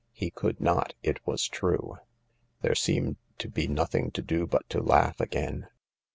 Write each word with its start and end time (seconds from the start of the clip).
He 0.13 0.31
could 0.31 0.59
not, 0.59 0.95
it 1.03 1.19
was 1.27 1.47
true. 1.47 1.97
There 2.63 2.73
seemed 2.73 3.17
to 3.37 3.47
be 3.47 3.67
nothing 3.67 4.09
tod 4.09 4.25
° 4.27 4.49
Jut 4.49 4.67
to 4.69 4.81
laugh 4.81 5.21
again. 5.21 5.67